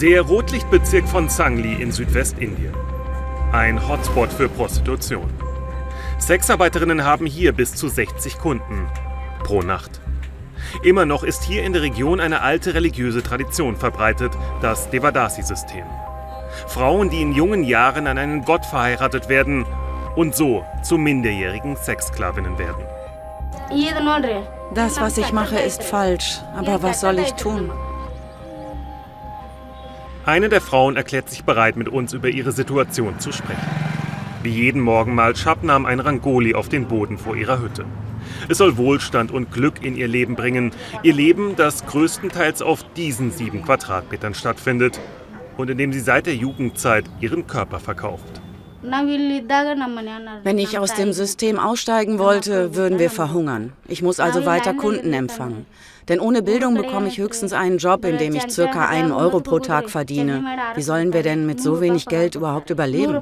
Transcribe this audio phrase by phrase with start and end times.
[0.00, 2.72] Der Rotlichtbezirk von Sangli in Südwestindien.
[3.52, 5.28] Ein Hotspot für Prostitution.
[6.18, 8.88] Sexarbeiterinnen haben hier bis zu 60 Kunden
[9.44, 10.00] pro Nacht.
[10.82, 14.32] Immer noch ist hier in der Region eine alte religiöse Tradition verbreitet,
[14.62, 15.84] das Devadasi-System.
[16.66, 19.66] Frauen, die in jungen Jahren an einen Gott verheiratet werden
[20.16, 22.86] und so zu minderjährigen Sexsklavinnen werden.
[24.72, 26.40] Das, was ich mache, ist falsch.
[26.56, 27.70] Aber was soll ich tun?
[30.26, 33.66] Eine der Frauen erklärt sich bereit, mit uns über ihre Situation zu sprechen.
[34.42, 37.86] Wie jeden Morgen malt Shabnam ein Rangoli auf den Boden vor ihrer Hütte.
[38.48, 40.72] Es soll Wohlstand und Glück in ihr Leben bringen.
[41.02, 45.00] Ihr Leben, das größtenteils auf diesen sieben Quadratmetern stattfindet
[45.56, 48.42] und in dem sie seit der Jugendzeit ihren Körper verkauft.
[48.82, 53.72] Wenn ich aus dem System aussteigen wollte, würden wir verhungern.
[53.86, 55.66] Ich muss also weiter Kunden empfangen.
[56.08, 59.58] Denn ohne Bildung bekomme ich höchstens einen Job, in dem ich circa einen Euro pro
[59.58, 60.42] Tag verdiene.
[60.74, 63.20] Wie sollen wir denn mit so wenig Geld überhaupt überleben?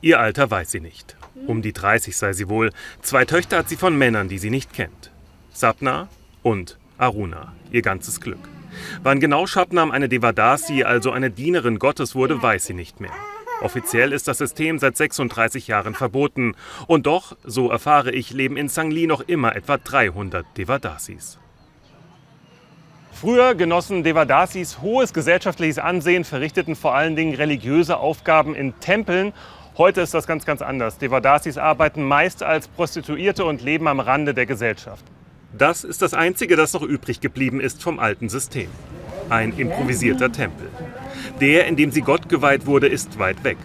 [0.00, 1.16] Ihr Alter weiß sie nicht.
[1.46, 2.70] Um die 30 sei sie wohl.
[3.02, 5.10] Zwei Töchter hat sie von Männern, die sie nicht kennt.
[5.52, 6.08] Sapna
[6.42, 8.48] und Aruna, ihr ganzes Glück.
[9.02, 13.12] Wann genau Shabnam eine Devadasi, also eine Dienerin Gottes wurde, weiß sie nicht mehr.
[13.60, 16.54] Offiziell ist das System seit 36 Jahren verboten.
[16.86, 21.38] Und doch, so erfahre ich, leben in Sangli noch immer etwa 300 Devadasis.
[23.10, 29.32] Früher genossen Devadasis hohes gesellschaftliches Ansehen, verrichteten vor allen Dingen religiöse Aufgaben in Tempeln.
[29.76, 30.98] Heute ist das ganz, ganz anders.
[30.98, 35.04] Devadasis arbeiten meist als Prostituierte und leben am Rande der Gesellschaft.
[35.56, 38.68] Das ist das Einzige, das noch übrig geblieben ist vom alten System.
[39.30, 40.68] Ein improvisierter Tempel.
[41.40, 43.56] Der, in dem sie Gott geweiht wurde, ist weit weg.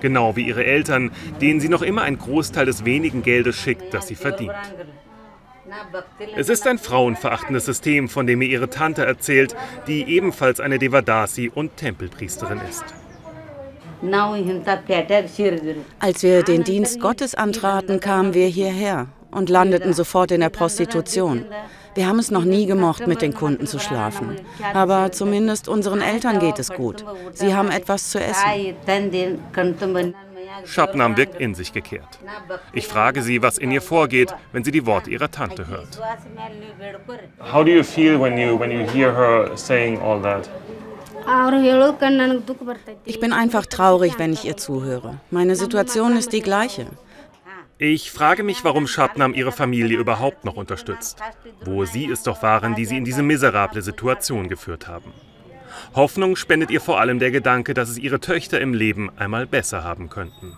[0.00, 1.10] Genau wie ihre Eltern,
[1.40, 4.52] denen sie noch immer einen Großteil des wenigen Geldes schickt, das sie verdient.
[6.36, 11.50] Es ist ein frauenverachtendes System, von dem mir ihre Tante erzählt, die ebenfalls eine Devadasi
[11.52, 12.84] und Tempelpriesterin ist.
[15.98, 21.44] Als wir den Dienst Gottes antraten, kamen wir hierher und landeten sofort in der Prostitution.
[21.94, 24.36] Wir haben es noch nie gemocht, mit den Kunden zu schlafen.
[24.72, 27.04] Aber zumindest unseren Eltern geht es gut.
[27.32, 28.74] Sie haben etwas zu essen.
[30.64, 32.18] Shabnam wirkt in sich gekehrt.
[32.72, 36.00] Ich frage sie, was in ihr vorgeht, wenn sie die Worte ihrer Tante hört.
[37.52, 40.48] How do you feel when you when you hear her saying all that?
[43.04, 45.18] Ich bin einfach traurig, wenn ich ihr zuhöre.
[45.30, 46.86] Meine Situation ist die gleiche.
[47.78, 51.18] Ich frage mich, warum Shabnam ihre Familie überhaupt noch unterstützt,
[51.64, 55.12] wo sie es doch waren, die sie in diese miserable Situation geführt haben.
[55.96, 59.82] Hoffnung spendet ihr vor allem der Gedanke, dass es ihre Töchter im Leben einmal besser
[59.82, 60.56] haben könnten.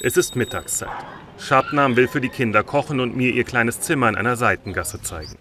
[0.00, 0.90] Es ist Mittagszeit.
[1.38, 5.38] Shabnam will für die Kinder kochen und mir ihr kleines Zimmer in einer Seitengasse zeigen.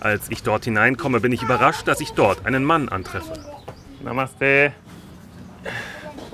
[0.00, 3.32] Als ich dort hineinkomme, bin ich überrascht, dass ich dort einen Mann antreffe.
[4.02, 4.74] Namaste.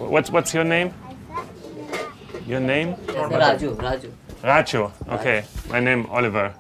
[0.01, 0.93] What's, what's your name?
[2.47, 2.95] Your name?
[3.07, 4.09] Raju, Raju.
[4.43, 5.45] Raju, okay.
[5.71, 6.55] My name Oliver.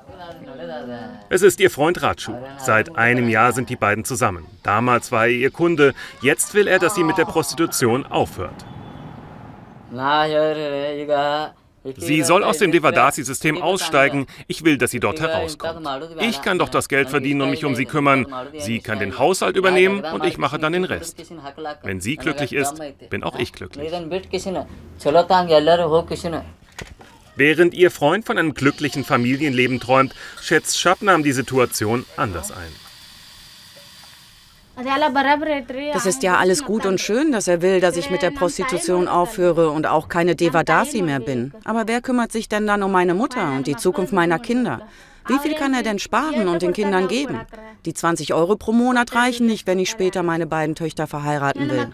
[1.30, 2.34] Es ist ihr Freund Raju.
[2.58, 4.46] Seit einem Jahr sind die beiden zusammen.
[4.62, 5.94] Damals war er ihr Kunde.
[6.20, 8.66] Jetzt will er, dass sie mit der Prostitution aufhört.
[11.96, 14.26] Sie soll aus dem Devadasi-System aussteigen.
[14.46, 15.86] Ich will, dass sie dort herauskommt.
[16.20, 18.26] Ich kann doch das Geld verdienen und mich um sie kümmern.
[18.58, 21.16] Sie kann den Haushalt übernehmen und ich mache dann den Rest.
[21.82, 22.74] Wenn sie glücklich ist,
[23.08, 23.90] bin auch ich glücklich.
[27.36, 32.89] Während ihr Freund von einem glücklichen Familienleben träumt, schätzt Shabnam die Situation anders ein.
[35.92, 39.08] Das ist ja alles gut und schön, dass er will, dass ich mit der Prostitution
[39.08, 41.52] aufhöre und auch keine Devadasi mehr bin.
[41.64, 44.82] Aber wer kümmert sich denn dann um meine Mutter und die Zukunft meiner Kinder?
[45.26, 47.40] Wie viel kann er denn sparen und den Kindern geben?
[47.84, 51.86] Die 20 Euro pro Monat reichen nicht, wenn ich später meine beiden Töchter verheiraten will.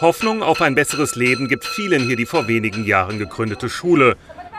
[0.00, 4.16] Hoffnung auf ein besseres Leben gibt vielen hier die vor wenigen Jahren gegründete Schule,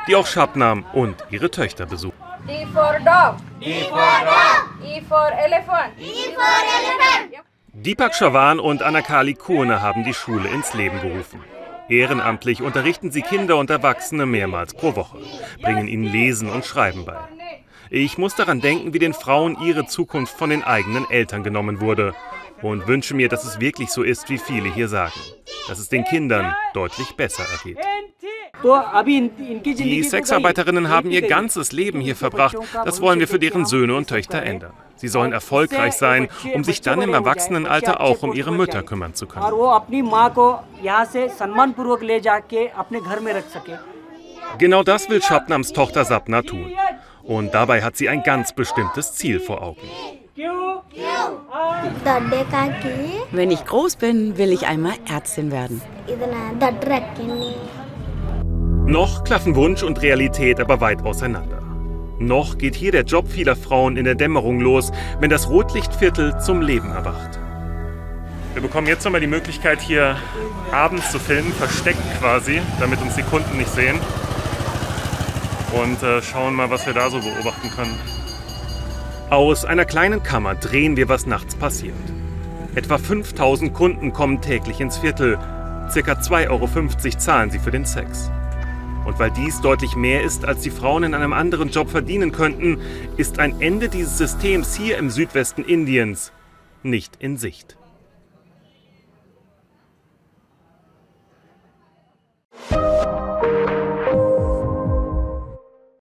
[0.08, 2.18] die auch Shabnam und ihre Töchter besuchen.
[2.48, 3.38] D for dog.
[3.60, 4.84] D for dog.
[4.84, 5.94] E for elephant.
[6.00, 6.44] E for
[6.80, 7.46] elephant.
[7.74, 11.42] Deepak Chavan und Anakali Kone haben die Schule ins Leben gerufen.
[11.88, 15.20] Ehrenamtlich unterrichten sie Kinder und Erwachsene mehrmals pro Woche,
[15.62, 17.18] bringen ihnen Lesen und Schreiben bei.
[17.90, 22.14] Ich muss daran denken, wie den Frauen ihre Zukunft von den eigenen Eltern genommen wurde
[22.62, 25.20] und wünsche mir, dass es wirklich so ist, wie viele hier sagen,
[25.68, 27.78] dass es den Kindern deutlich besser ergeht.
[28.64, 32.56] Die Sexarbeiterinnen haben ihr ganzes Leben hier verbracht.
[32.86, 34.74] Das wollen wir für deren Söhne und Töchter ändern.
[34.96, 39.26] Sie sollen erfolgreich sein, um sich dann im Erwachsenenalter auch um ihre Mütter kümmern zu
[39.26, 39.46] können.
[44.58, 46.72] Genau das will Shabnams Tochter Sapna tun.
[47.24, 49.82] Und dabei hat sie ein ganz bestimmtes Ziel vor Augen.
[53.32, 55.82] Wenn ich groß bin, will ich einmal Ärztin werden.
[58.92, 61.62] Noch klaffen Wunsch und Realität aber weit auseinander.
[62.20, 64.92] Noch geht hier der Job vieler Frauen in der Dämmerung los,
[65.22, 67.40] wenn das Rotlichtviertel zum Leben erwacht.
[68.52, 70.18] Wir bekommen jetzt nochmal die Möglichkeit, hier
[70.74, 73.98] abends zu filmen, versteckt quasi, damit uns die Kunden nicht sehen.
[75.72, 77.98] Und äh, schauen mal, was wir da so beobachten können.
[79.30, 81.96] Aus einer kleinen Kammer drehen wir, was nachts passiert.
[82.76, 85.40] Etwa 5000 Kunden kommen täglich ins Viertel.
[85.90, 88.30] Circa 2,50 Euro zahlen sie für den Sex.
[89.06, 92.80] Und weil dies deutlich mehr ist, als die Frauen in einem anderen Job verdienen könnten,
[93.18, 96.32] ist ein Ende dieses Systems hier im Südwesten Indiens
[96.84, 97.78] nicht in Sicht.